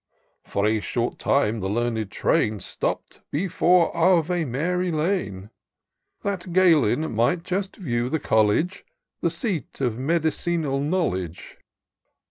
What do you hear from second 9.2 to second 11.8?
The seat of medicinal knowledge.